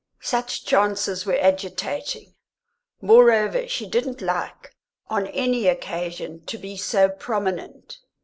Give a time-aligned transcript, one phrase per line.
[0.23, 2.33] Such chances were agitating;
[3.03, 4.75] moreover, she didn't like,
[5.11, 7.99] on any occasion, to be so prominent.